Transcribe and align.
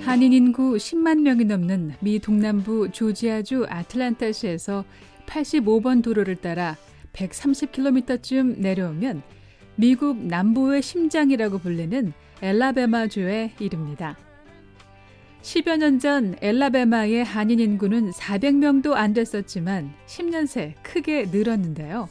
한인 0.00 0.32
인구 0.32 0.76
10만 0.76 1.22
명이 1.22 1.44
넘는 1.44 1.94
미 2.00 2.20
동남부 2.20 2.92
조지아주 2.92 3.66
아틀란타시에서 3.68 4.84
85번 5.26 6.04
도로를 6.04 6.36
따라 6.36 6.76
130km쯤 7.14 8.58
내려오면 8.58 9.22
미국 9.74 10.24
남부의 10.24 10.82
심장이라고 10.82 11.58
불리는 11.58 12.12
엘라베마주에 12.42 13.54
이릅니다. 13.58 14.16
10여 15.44 15.76
년 15.76 16.00
전 16.00 16.36
엘라베마의 16.40 17.22
한인 17.22 17.60
인구는 17.60 18.12
400명도 18.12 18.94
안 18.94 19.12
됐었지만 19.12 19.92
10년 20.06 20.46
새 20.46 20.74
크게 20.82 21.26
늘었는데요. 21.30 22.08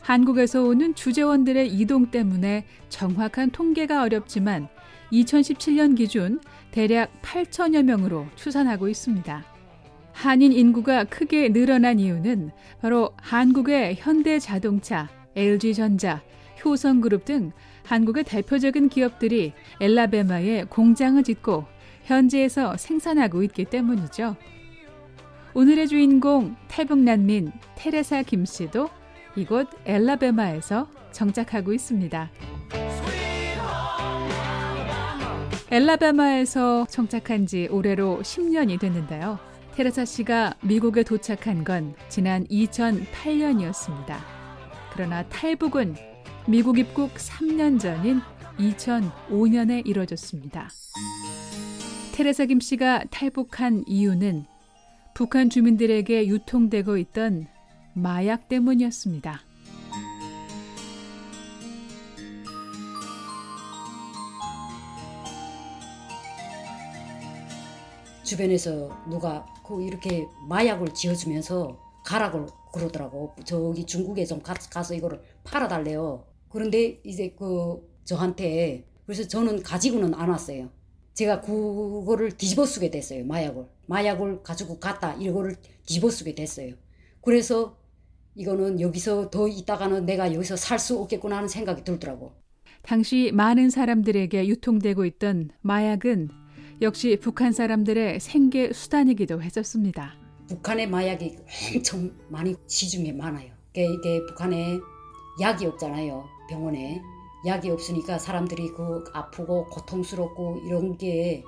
한국에서 0.00 0.64
오는 0.64 0.92
주재원들의 0.92 1.68
이동 1.72 2.10
때문에 2.10 2.64
정확한 2.88 3.50
통계가 3.50 4.02
어렵지만 4.02 4.66
2017년 5.12 5.96
기준 5.96 6.40
대략 6.72 7.12
8천여 7.22 7.84
명으로 7.84 8.26
추산하고 8.34 8.88
있습니다. 8.88 9.44
한인 10.12 10.52
인구가 10.52 11.04
크게 11.04 11.52
늘어난 11.52 12.00
이유는 12.00 12.50
바로 12.80 13.12
한국의 13.22 13.94
현대 14.00 14.40
자동차, 14.40 15.08
LG전자, 15.36 16.22
효성그룹 16.64 17.24
등 17.24 17.52
한국의 17.84 18.24
대표적인 18.24 18.88
기업들이 18.88 19.52
엘라베마에 19.80 20.64
공장을 20.64 21.22
짓고 21.22 21.73
현지에서 22.04 22.76
생산하고 22.76 23.42
있기 23.44 23.64
때문이죠. 23.64 24.36
오늘의 25.54 25.88
주인공 25.88 26.56
탈북 26.68 26.98
난민 26.98 27.52
테레사 27.76 28.22
김 28.22 28.44
씨도 28.44 28.88
이곳 29.36 29.68
엘라베마에서 29.84 30.88
정착하고 31.12 31.72
있습니다. 31.72 32.30
엘라베마에서 35.70 36.86
정착한 36.88 37.46
지 37.46 37.68
올해로 37.70 38.20
10년이 38.22 38.78
됐는데요. 38.78 39.38
테레사 39.74 40.04
씨가 40.04 40.54
미국에 40.62 41.02
도착한 41.02 41.64
건 41.64 41.94
지난 42.08 42.46
2008년이었습니다. 42.46 44.16
그러나 44.92 45.24
탈북은 45.24 45.96
미국 46.46 46.78
입국 46.78 47.14
3년 47.14 47.80
전인 47.80 48.20
2005년에 48.58 49.84
이뤄졌습니다. 49.86 50.68
테레사 52.14 52.46
김 52.46 52.60
씨가 52.60 53.06
탈북한 53.10 53.82
이유는 53.88 54.44
북한 55.14 55.50
주민들에게 55.50 56.28
유통되고 56.28 56.96
있던 56.98 57.48
마약 57.92 58.48
때문이었습니다. 58.48 59.40
주변에서 68.22 68.96
누가 69.10 69.44
그 69.66 69.82
이렇게 69.82 70.24
마약을 70.48 70.94
지어주면서 70.94 71.76
가라고 72.04 72.46
그러더라고. 72.72 73.34
저기 73.44 73.84
중국에 73.84 74.24
좀 74.24 74.40
가, 74.40 74.54
가서 74.54 74.94
이거를 74.94 75.20
팔아달래요. 75.42 76.24
그런데 76.48 77.00
이제 77.02 77.34
그 77.36 77.84
저한테 78.04 78.86
그래서 79.04 79.26
저는 79.26 79.64
가지고는 79.64 80.14
안 80.14 80.28
왔어요. 80.30 80.70
제가 81.14 81.40
그거를 81.40 82.32
뒤집어 82.32 82.66
쓰게 82.66 82.90
됐어요. 82.90 83.24
마약을. 83.24 83.64
마약을 83.86 84.42
가지고 84.42 84.78
갔다. 84.80 85.14
이거를 85.14 85.56
뒤집어 85.86 86.10
쓰게 86.10 86.34
됐어요. 86.34 86.74
그래서 87.22 87.76
이거는 88.34 88.80
여기서 88.80 89.30
더 89.30 89.46
있다가는 89.46 90.06
내가 90.06 90.34
여기서 90.34 90.56
살 90.56 90.78
수 90.78 90.98
없겠구나 91.00 91.36
하는 91.36 91.48
생각이 91.48 91.84
들더라고. 91.84 92.32
당시 92.82 93.30
많은 93.32 93.70
사람들에게 93.70 94.46
유통되고 94.48 95.04
있던 95.06 95.50
마약은 95.62 96.28
역시 96.82 97.16
북한 97.20 97.52
사람들의 97.52 98.20
생계 98.20 98.72
수단이기도 98.72 99.40
했었습니다. 99.40 100.14
북한의 100.48 100.88
마약이 100.88 101.36
엄청 101.76 102.10
많이 102.28 102.54
시중에 102.66 103.12
많아요. 103.12 103.52
이게, 103.72 104.20
북한에 104.28 104.78
약이 105.40 105.64
없잖아요. 105.66 106.24
병원에 106.50 107.00
약이 107.46 107.70
없으니까 107.70 108.18
사람들이 108.18 108.72
그 108.72 109.04
아프고 109.12 109.66
고통스럽고 109.66 110.62
이런 110.64 110.96
게 110.96 111.44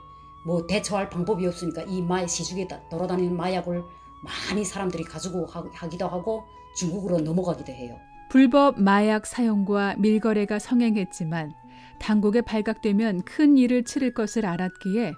뭐 0.46 0.64
대처할 0.64 1.10
방법이 1.10 1.44
없으니까 1.44 1.82
이 1.82 2.00
마약 2.00 2.28
시중에 2.28 2.68
돌아다니는 2.88 3.36
마약을 3.36 3.82
많이 4.22 4.64
사람들이 4.64 5.02
가지고 5.02 5.44
하기도 5.44 6.06
하고 6.06 6.44
중국으로 6.76 7.18
넘어가기도 7.18 7.72
해요. 7.72 7.96
불법 8.30 8.80
마약 8.80 9.26
사용과 9.26 9.96
밀거래가 9.98 10.60
성행했지만 10.60 11.52
당국에 11.98 12.42
발각되면 12.42 13.22
큰 13.22 13.58
일을 13.58 13.84
치를 13.84 14.14
것을 14.14 14.46
알았기에 14.46 15.14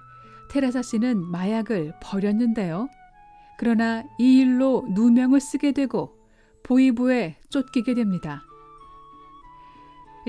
테레사 0.49 0.81
씨는 0.81 1.21
마약을 1.29 1.93
버렸는데요. 2.01 2.87
그러나 3.59 4.03
이 4.17 4.39
일로 4.39 4.87
누명을 4.89 5.39
쓰게 5.39 5.73
되고 5.73 6.17
보이부에 6.63 7.37
쫓기게 7.49 7.93
됩니다. 7.93 8.41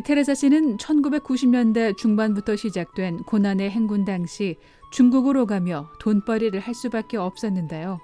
테레사 0.03 0.34
씨는 0.34 0.77
1990년대 0.77 1.97
중반부터 1.97 2.56
시작된 2.56 3.25
고난의 3.25 3.71
행군 3.71 4.05
당시 4.05 4.56
중국으로 4.93 5.47
가며 5.47 5.91
돈벌이를 6.00 6.61
할 6.61 6.75
수밖에 6.75 7.16
없었는데요. 7.16 7.99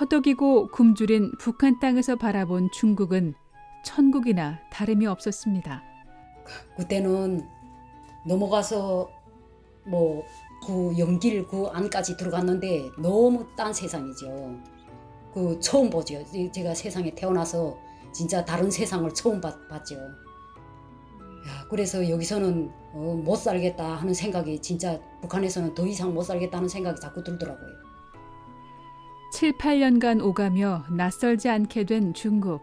허덕이고 0.00 0.68
굶주린 0.68 1.32
북한 1.38 1.78
땅에서 1.80 2.16
바라본 2.16 2.70
중국은 2.72 3.34
천국이나 3.84 4.58
다름이 4.70 5.06
없었습니다. 5.06 5.82
그때는 6.76 7.46
넘어가서 8.26 9.10
뭐 9.86 10.24
그 10.64 10.96
연길 10.96 11.46
그 11.46 11.66
안까지 11.66 12.16
들어갔는데 12.16 12.90
너무 12.98 13.44
딴 13.56 13.72
세상이죠. 13.72 14.56
그 15.34 15.58
처음 15.60 15.90
보죠. 15.90 16.22
제가 16.52 16.74
세상에 16.74 17.12
태어나서 17.14 17.76
진짜 18.12 18.44
다른 18.44 18.70
세상을 18.70 19.12
처음 19.14 19.40
봤, 19.40 19.52
죠 19.84 19.96
야, 19.96 20.14
그래서 21.72 22.06
여기서는 22.06 22.70
어, 22.92 23.18
못 23.24 23.34
살겠다 23.36 23.94
하는 23.94 24.12
생각이 24.12 24.58
진짜 24.60 25.00
북한에서는 25.22 25.74
더 25.74 25.86
이상 25.86 26.12
못 26.12 26.22
살겠다는 26.22 26.68
생각이 26.68 27.00
자꾸 27.00 27.24
들더라고요. 27.24 27.70
7, 29.32 29.56
8년간 29.56 30.22
오가며 30.22 30.84
낯설지 30.94 31.48
않게 31.48 31.84
된 31.84 32.12
중국. 32.12 32.60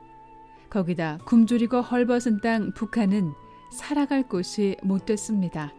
거기다 0.69 1.17
굶주리고 1.25 1.81
헐벗은 1.81 2.41
땅 2.41 2.71
북한은 2.75 3.33
살아갈 3.73 4.27
곳이 4.27 4.77
못 4.83 5.07
됐습니다. 5.07 5.73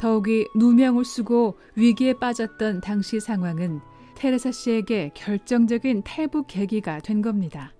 더욱이 0.00 0.48
누명을 0.56 1.04
쓰고 1.04 1.58
위기에 1.76 2.14
빠졌던 2.14 2.80
당시 2.80 3.20
상황은 3.20 3.82
테레사 4.16 4.50
씨에게 4.50 5.12
결정적인 5.14 6.02
탈북 6.02 6.48
계기가 6.48 6.98
된 6.98 7.22
겁니다. 7.22 7.72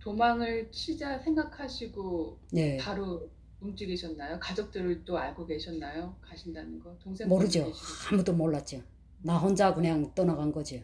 도망을 0.00 0.70
치자 0.70 1.18
생각하시고 1.18 2.38
네. 2.52 2.76
바로 2.78 3.28
움직이셨나요? 3.60 4.38
가족들을 4.40 5.04
또 5.04 5.18
알고 5.18 5.46
계셨나요? 5.46 6.16
가신다는 6.22 6.80
거? 6.80 6.96
동생 7.02 7.28
모르죠. 7.28 7.70
아무도 8.10 8.32
몰랐죠. 8.32 8.82
나 9.22 9.36
혼자 9.36 9.74
그냥 9.74 10.10
떠나간 10.14 10.50
거죠. 10.50 10.76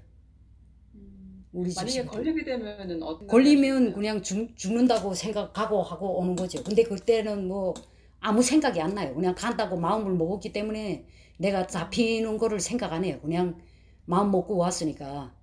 음, 0.95 1.45
우리 1.53 1.73
만약에 1.75 2.05
걸리게 2.05 2.45
되면은 2.45 3.03
어떤 3.03 3.27
걸리면 3.27 3.95
그냥 3.95 4.23
죽, 4.23 4.55
죽는다고 4.57 5.15
생각하고 5.15 5.83
하고 5.83 6.19
오는 6.19 6.37
거죠. 6.37 6.63
근데 6.63 6.83
그때는 6.83 7.49
뭐 7.49 7.73
아무 8.21 8.43
생각이 8.43 8.79
안 8.81 8.95
나요. 8.95 9.15
그냥 9.15 9.35
간다고 9.35 9.79
마음을 9.79 10.13
먹었기 10.15 10.53
때문에 10.53 11.07
내가 11.39 11.67
잡히는 11.67 12.37
거를 12.37 12.61
생각 12.61 12.93
안 12.93 13.05
해요. 13.05 13.19
그냥 13.23 13.59
마음 14.05 14.31
먹고 14.31 14.57
왔으니까. 14.59 15.35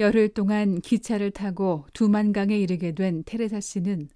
열흘 0.00 0.30
동안 0.30 0.80
기차를 0.80 1.30
타고 1.30 1.84
두만강에 1.92 2.56
이르게 2.56 2.92
된 2.92 3.22
테레사 3.26 3.60
씨는 3.60 4.08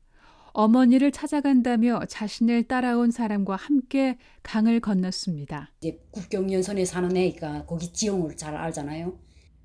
어머니를 0.52 1.12
찾아간다며 1.12 2.00
자신을 2.08 2.62
따라온 2.64 3.10
사람과 3.10 3.56
함께 3.56 4.16
강을 4.42 4.80
건넜습니다. 4.80 5.72
이제 5.80 6.00
국경연선에 6.10 6.84
사는 6.86 7.14
애니까 7.14 7.66
거기 7.66 7.92
지형을 7.92 8.36
잘 8.36 8.56
알잖아요. 8.56 9.08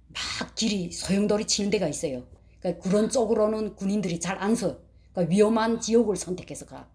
막 0.09 0.55
길이 0.55 0.91
소용돌이 0.91 1.45
치는 1.45 1.69
데가 1.69 1.87
있어요. 1.87 2.25
그러니까 2.59 2.83
그런 2.83 3.09
쪽으로는 3.09 3.75
군인들이 3.75 4.19
잘 4.19 4.37
안 4.39 4.55
서. 4.55 4.79
그러니까 5.13 5.31
위험한 5.33 5.79
지역을 5.79 6.17
선택해서 6.17 6.65
가. 6.65 6.89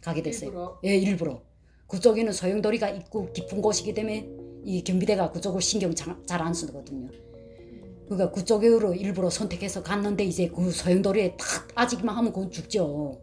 가게 0.00 0.22
됐어요. 0.22 0.50
일부러? 0.50 0.80
예, 0.84 0.96
일부러. 0.96 1.42
그쪽에는 1.88 2.32
소용돌이가 2.32 2.90
있고 2.90 3.32
깊은 3.32 3.60
곳이기 3.60 3.94
때문에 3.94 4.28
이 4.64 4.84
경비대가 4.84 5.32
그쪽을 5.32 5.60
신경 5.60 5.92
잘 5.94 6.42
안 6.42 6.54
쓰거든요. 6.54 7.08
그러니까 8.06 8.30
그쪽으로 8.30 8.94
일부러 8.94 9.30
선택해서 9.30 9.82
갔는데 9.82 10.24
이제 10.24 10.48
그 10.48 10.70
소용돌이에 10.70 11.36
탁 11.36 11.68
아직만 11.74 12.16
하면 12.16 12.32
그건 12.32 12.50
죽죠. 12.50 13.20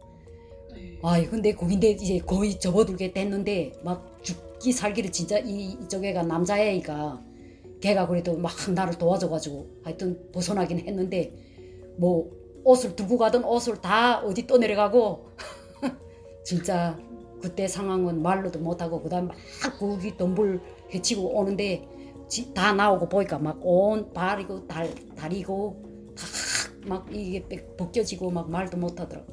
네. 0.72 0.98
아이 1.02 1.26
근데 1.26 1.54
거긴데 1.54 1.90
이제 1.92 2.18
거의 2.18 2.58
접어들게 2.58 3.12
됐는데 3.12 3.72
막 3.84 4.18
죽기 4.22 4.72
살기를 4.72 5.12
진짜 5.12 5.38
이 5.38 5.76
이쪽에가 5.82 6.22
남자애가 6.24 7.22
걔가 7.80 8.06
그래도 8.06 8.36
막 8.36 8.52
나를 8.74 8.94
도와줘가지고 8.94 9.66
하여튼 9.82 10.30
벗어나긴 10.32 10.80
했는데 10.80 11.32
뭐 11.96 12.30
옷을 12.64 12.94
들고 12.96 13.18
가던 13.18 13.44
옷을 13.44 13.80
다 13.80 14.20
어디 14.20 14.46
떠내려가고 14.46 15.26
진짜 16.44 16.98
그때 17.40 17.66
상황은 17.66 18.22
말로도 18.22 18.60
못하고 18.60 19.02
그다음 19.02 19.28
막 19.28 19.36
거기 19.78 20.16
덤불 20.16 20.60
헤치고 20.94 21.36
오는데 21.36 21.88
다 22.54 22.72
나오고 22.72 23.08
보니까 23.08 23.38
막 23.38 23.58
온 23.62 24.12
발이고 24.12 24.66
달, 24.66 24.92
다리고 25.16 25.82
다막 26.84 27.06
이게 27.14 27.46
벗겨지고 27.76 28.30
막 28.30 28.50
말도 28.50 28.76
못하더라고. 28.76 29.32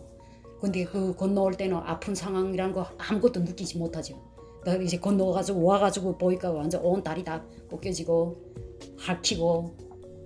근데 0.59 0.83
그 0.83 1.15
건너올 1.15 1.53
때는 1.53 1.77
아픈 1.77 2.13
상황이란 2.13 2.73
거 2.73 2.85
아무것도 2.97 3.41
느끼지 3.41 3.77
못하죠. 3.77 4.21
이제 4.83 4.97
건너가지고 4.99 5.63
와가지고 5.63 6.17
보니까 6.17 6.51
완전 6.51 6.81
온 6.83 7.01
다리 7.01 7.23
다 7.23 7.43
벗겨지고 7.69 8.37
핥히고 8.97 9.77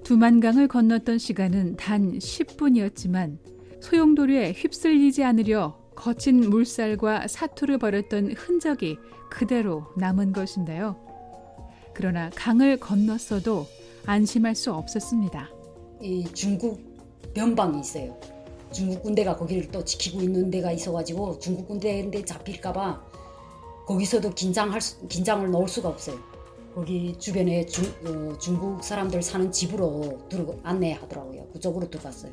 두만강을 0.03 0.67
건넜던 0.67 1.19
시간은 1.19 1.75
단 1.77 2.17
10분이었지만 2.17 3.37
소용돌이에 3.79 4.53
휩쓸리지 4.53 5.23
않으려 5.23 5.77
거친 5.95 6.49
물살과 6.49 7.27
사투를 7.27 7.77
벌였던 7.77 8.31
흔적이 8.33 8.97
그대로 9.29 9.85
남은 9.97 10.33
것인데요. 10.33 11.12
그러나 11.93 12.29
강을 12.35 12.77
건넜어도 12.79 13.67
안심할 14.05 14.55
수 14.55 14.73
없었습니다. 14.73 15.49
이 16.01 16.25
중국 16.33 16.81
변방이 17.33 17.79
있어요. 17.79 18.17
중국 18.71 19.03
군대가 19.03 19.35
거기를 19.35 19.69
또 19.69 19.83
지키고 19.83 20.21
있는 20.21 20.49
데가 20.49 20.71
있어가지고 20.71 21.39
중국 21.39 21.67
군대인데 21.67 22.25
잡힐까봐 22.25 23.01
거기서도 23.85 24.31
긴장할 24.31 24.81
수, 24.81 25.07
긴장을 25.07 25.49
넣을 25.51 25.67
수가 25.67 25.89
없어요. 25.89 26.17
거기 26.73 27.15
주변에 27.19 27.65
중, 27.65 27.85
어, 28.05 28.37
중국 28.39 28.83
사람들 28.83 29.21
사는 29.21 29.51
집으로 29.51 30.25
들어 30.27 30.55
안내하더라고요. 30.63 31.49
그쪽으로 31.49 31.89
들어갔어요. 31.89 32.31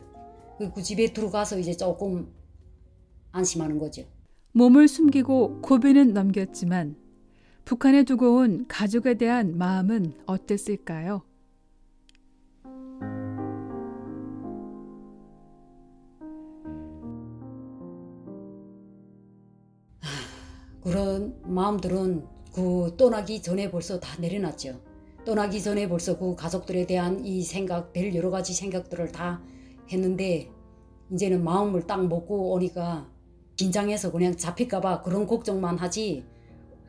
그, 0.57 0.73
그 0.73 0.83
집에 0.83 1.13
들어가서 1.13 1.59
이제 1.59 1.77
조금 1.77 2.33
안심하는 3.33 3.79
거죠. 3.79 4.03
몸을 4.53 4.89
숨기고 4.89 5.61
고비는 5.61 6.15
넘겼지만 6.15 6.97
북한에 7.65 8.05
두고 8.05 8.37
온 8.37 8.67
가족에 8.69 9.15
대한 9.15 9.57
마음은 9.57 10.15
어땠을까요? 10.27 11.23
그런 20.83 21.37
마음들은 21.45 22.25
그 22.55 22.95
떠나기 22.97 23.43
전에 23.43 23.71
벌써 23.71 24.01
다 24.01 24.21
내려놨죠. 24.21 24.81
떠나기 25.25 25.63
전에 25.63 25.89
벌써 25.89 26.19
그 26.19 26.35
가족들에 26.35 26.87
대한 26.87 27.25
이 27.25 27.43
생각, 27.43 27.93
별 27.93 28.15
여러 28.15 28.31
가지 28.31 28.55
생각들을 28.55 29.13
다 29.13 29.43
했는데 29.93 30.51
이제는 31.13 31.45
마음을 31.45 31.87
딱 31.87 32.07
먹고 32.07 32.53
오니까 32.53 33.09
긴장해서 33.57 34.11
그냥 34.11 34.37
잡힐까봐 34.37 35.03
그런 35.03 35.27
걱정만 35.27 35.77
하지 35.79 36.25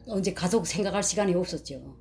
언제 0.08 0.34
가족 0.34 0.66
생각할 0.66 1.04
시간이 1.04 1.34
없었죠. 1.34 1.96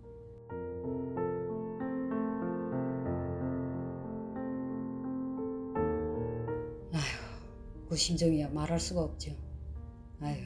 아휴, 6.93 7.89
그 7.89 7.97
심정이야 7.97 8.49
말할 8.51 8.81
수가 8.81 9.03
없죠. 9.03 9.33
아휴. 10.21 10.37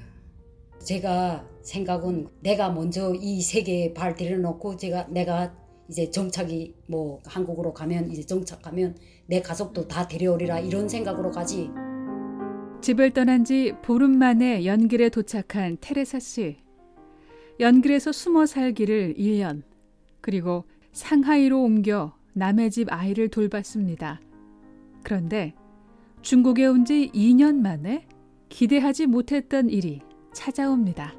제가 0.84 1.48
생각은 1.62 2.28
내가 2.40 2.70
먼저 2.70 3.14
이 3.14 3.40
세계에 3.40 3.94
발 3.94 4.14
들여놓고 4.14 4.76
제가 4.76 5.06
내가 5.08 5.54
이제 5.88 6.10
정착이 6.10 6.74
뭐 6.88 7.20
한국으로 7.24 7.72
가면 7.72 8.10
이제 8.10 8.24
정착하면 8.24 8.96
내 9.26 9.40
가족도 9.40 9.88
다 9.88 10.06
데려오리라 10.06 10.60
이런 10.60 10.88
생각으로 10.88 11.30
가지. 11.30 11.70
집을 12.82 13.12
떠난 13.12 13.44
지 13.44 13.72
보름 13.82 14.18
만에 14.18 14.66
연길에 14.66 15.08
도착한 15.08 15.78
테레사 15.80 16.18
씨. 16.18 16.63
연길에서 17.60 18.12
숨어 18.12 18.46
살기를 18.46 19.14
1년, 19.16 19.62
그리고 20.20 20.64
상하이로 20.92 21.62
옮겨 21.62 22.14
남의 22.32 22.70
집 22.70 22.92
아이를 22.92 23.28
돌봤습니다. 23.28 24.20
그런데 25.02 25.54
중국에 26.22 26.66
온 26.66 26.84
지 26.84 27.10
2년 27.14 27.56
만에 27.56 28.06
기대하지 28.48 29.06
못했던 29.06 29.68
일이 29.68 30.00
찾아옵니다. 30.32 31.14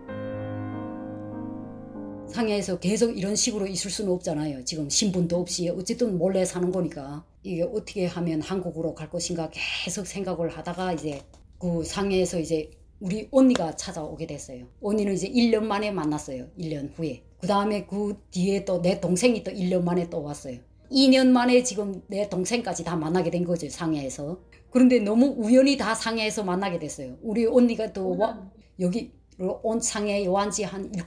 상해에서 2.28 2.80
계속 2.80 3.18
이런 3.18 3.36
식으로 3.36 3.66
있을 3.68 3.90
수는 3.90 4.12
없잖아요. 4.12 4.66
지금 4.66 4.90
신분도 4.90 5.38
없이 5.38 5.70
어쨌든 5.70 6.18
몰래 6.18 6.44
사는 6.44 6.70
거니까 6.72 7.24
이게 7.44 7.64
어떻게 7.64 8.08
하면 8.08 8.42
한국으로 8.42 8.94
갈 8.94 9.10
것인가 9.10 9.50
계속 9.54 10.06
생각을 10.06 10.50
하다가 10.50 10.94
이제 10.94 11.22
그 11.60 11.84
상해에서 11.84 12.40
이제 12.40 12.70
우리 13.00 13.28
언니가 13.32 13.76
찾아오게 13.76 14.26
됐어요. 14.28 14.66
언니는 14.82 15.14
이제 15.14 15.30
1년 15.30 15.64
만에 15.64 15.92
만났어요. 15.92 16.48
1년 16.58 16.92
후에. 16.98 17.24
그 17.40 17.48
다음에 17.48 17.86
그 17.86 18.18
뒤에 18.32 18.66
또 18.66 18.82
내 18.82 19.00
동생이 19.00 19.44
또 19.44 19.52
1년 19.52 19.84
만에 19.84 20.10
또 20.10 20.24
왔어요. 20.24 20.60
2년 20.92 21.28
만에 21.28 21.64
지금 21.64 22.02
내 22.08 22.30
동생까지 22.30 22.84
다 22.84 22.96
만나게 22.96 23.30
된 23.32 23.44
거죠. 23.44 23.70
상해에서. 23.70 24.40
그런데 24.72 25.00
너무 25.00 25.28
우연히 25.38 25.78
다 25.78 25.94
상해에서 25.94 26.44
만나게 26.44 26.80
됐어요. 26.80 27.18
우리 27.22 27.46
언니가 27.46 27.92
또 27.92 28.18
와, 28.18 28.50
여기 28.80 29.12
온 29.40 29.80
상해에 29.82 30.28
완지 30.28 30.64
한 30.64 30.92
7, 30.94 31.06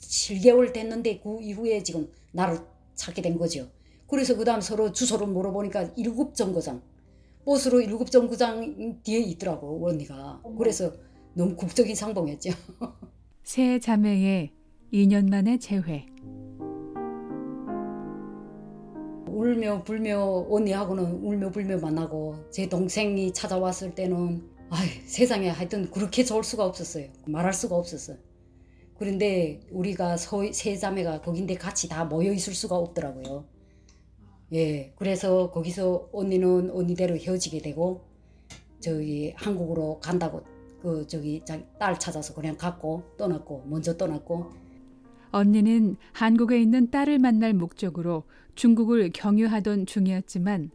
7개월 0.00 0.72
됐는데 0.72 1.20
그 1.20 1.40
이후에 1.42 1.82
지금 1.82 2.10
나를 2.32 2.58
찾게 2.94 3.22
된 3.22 3.36
거죠. 3.38 3.68
그래서 4.06 4.36
그 4.36 4.44
다음 4.44 4.60
서로 4.60 4.92
주소를 4.92 5.26
물어보니까 5.28 5.90
일곱 5.96 6.34
정거장. 6.34 6.82
버스로 7.44 7.80
일곱 7.80 8.10
정거장 8.10 9.00
뒤에 9.02 9.20
있더라고, 9.20 9.86
언니가. 9.86 10.40
그래서 10.58 10.92
너무 11.34 11.56
국적인 11.56 11.94
상봉했죠. 11.94 12.50
새 13.42 13.78
자매의 13.78 14.52
2년 14.92 15.30
만에 15.30 15.58
재회. 15.58 16.06
울며 19.26 19.82
불며 19.84 20.46
언니하고는 20.50 21.24
울며 21.24 21.50
불며 21.50 21.78
만나고 21.78 22.36
제 22.50 22.68
동생이 22.68 23.32
찾아왔을 23.32 23.94
때는 23.94 24.42
아이, 24.68 24.88
세상에 25.04 25.48
하여튼 25.48 25.90
그렇게 25.90 26.24
좋을 26.24 26.44
수가 26.44 26.64
없었어요. 26.64 27.08
말할 27.26 27.52
수가 27.52 27.74
없었어. 27.76 28.14
그런데 28.98 29.60
우리가 29.72 30.16
서, 30.16 30.42
세 30.52 30.76
자매가 30.76 31.22
거긴데 31.22 31.54
같이 31.54 31.88
다 31.88 32.04
모여 32.04 32.32
있을 32.32 32.52
수가 32.54 32.76
없더라고요. 32.76 33.46
예, 34.52 34.92
그래서 34.96 35.50
거기서 35.50 36.08
언니는 36.12 36.70
언니대로 36.70 37.16
헤어지게 37.16 37.60
되고 37.60 38.04
저기 38.80 39.32
한국으로 39.36 40.00
간다고 40.00 40.42
그 40.82 41.06
저기 41.06 41.42
딸 41.78 41.98
찾아서 41.98 42.34
그냥 42.34 42.56
갔고 42.56 43.02
떠났고 43.16 43.64
먼저 43.66 43.96
떠났고 43.96 44.50
언니는 45.30 45.96
한국에 46.12 46.60
있는 46.60 46.90
딸을 46.90 47.18
만날 47.18 47.54
목적으로 47.54 48.24
중국을 48.56 49.10
경유하던 49.12 49.86
중이었지만 49.86 50.70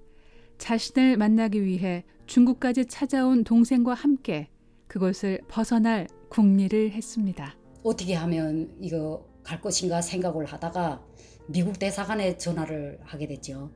자신을 0.58 1.18
만나기 1.18 1.66
위해 1.66 2.06
중국까지 2.28 2.86
찾아온 2.86 3.44
동생과 3.44 3.94
함께 3.94 4.48
그곳을 4.88 5.42
벗어날 5.50 6.08
국리를 6.30 6.92
했습니다. 6.92 7.56
어떻게 7.84 8.14
하면 8.14 8.74
이거 8.80 9.26
갈 9.44 9.60
것인가 9.60 10.02
생각을 10.02 10.46
하다가 10.46 11.04
미국 11.48 11.78
대사관에 11.80 12.38
전화를 12.38 13.00
하게 13.04 13.28
됐죠. 13.28 13.72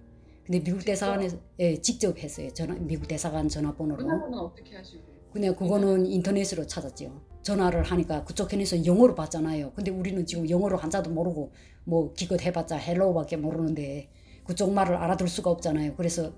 근데 0.45 0.63
미국 0.63 0.83
대사관에 0.83 1.29
예, 1.59 1.79
직접 1.79 2.17
했어요. 2.17 2.49
전화 2.53 2.73
미국 2.75 3.07
대사관 3.07 3.47
전화번호로. 3.47 4.01
전화번호 4.01 4.37
어떻게 4.45 4.75
하시고? 4.75 5.03
그냥 5.31 5.55
그거는 5.55 6.07
인터넷으로 6.07 6.65
찾았죠. 6.65 7.21
전화를 7.43 7.83
하니까 7.83 8.23
그쪽 8.25 8.49
편에서 8.49 8.83
영어로 8.85 9.13
받잖아요. 9.13 9.73
근데 9.73 9.91
우리는 9.91 10.25
지금 10.25 10.49
영어로 10.49 10.77
한자도 10.77 11.11
모르고 11.11 11.51
뭐 11.85 12.13
기껏 12.13 12.41
해봤자 12.41 12.77
hello밖에 12.77 13.37
모르는데 13.37 14.09
그쪽 14.43 14.73
말을 14.73 14.95
알아들을 14.95 15.27
수가 15.27 15.51
없잖아요. 15.51 15.95
그래서 15.95 16.33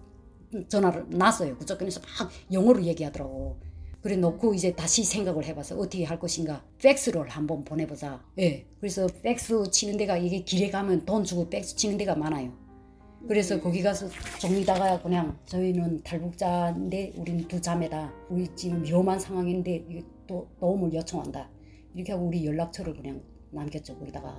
전화를 0.68 1.06
놨어요. 1.10 1.58
그쪽 1.58 1.78
편에서 1.78 2.02
막 2.02 2.30
영어로 2.52 2.84
얘기하더라고. 2.84 3.60
그래 4.02 4.16
놓고 4.16 4.54
이제 4.56 4.74
다시 4.74 5.04
생각을 5.04 5.46
해봐서 5.46 5.78
어떻게 5.78 6.04
할 6.04 6.20
것인가 6.20 6.64
팩스를 6.80 7.30
한번 7.30 7.64
보내보자. 7.64 8.24
예. 8.40 8.66
그래서 8.80 9.08
팩스 9.22 9.70
치는 9.70 9.98
데가 9.98 10.18
이게 10.18 10.40
길에 10.40 10.70
가면 10.70 11.06
돈 11.06 11.24
주고 11.24 11.50
팩스 11.50 11.76
치는 11.76 11.98
데가 11.98 12.16
많아요. 12.16 12.52
그래서 13.28 13.62
거기 13.62 13.84
가서 13.84 14.08
종이다가 14.40 15.02
그냥 15.04 15.38
저희는 15.46 16.02
탈북자인데 16.02 17.14
우리는 17.16 17.48
두 17.48 17.62
자매다. 17.62 18.12
우리 18.30 18.48
지금 18.56 18.84
위험한 18.84 19.20
상황인데 19.20 19.86
또 20.26 20.48
도움을 20.60 20.92
요청한다. 20.94 21.48
이렇게 21.94 22.12
하고 22.14 22.26
우리 22.26 22.44
연락처를 22.46 22.96
그냥 22.96 23.22
남겼죠 23.52 23.96
거기다가. 24.00 24.36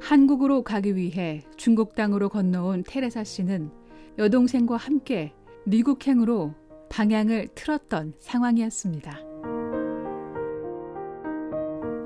한국으로 0.00 0.64
가기 0.64 0.96
위해 0.96 1.42
중국 1.56 1.94
땅으로 1.94 2.28
건너온 2.28 2.82
테레사 2.84 3.22
씨는 3.22 3.70
여동생과 4.18 4.76
함께 4.76 5.32
미국행으로 5.64 6.54
방향을 6.90 7.48
틀었던 7.54 8.14
상황이었습니다. 8.18 9.18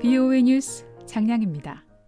BOA 0.01 0.43
뉴스 0.43 0.87
장량입니다. 1.07 1.86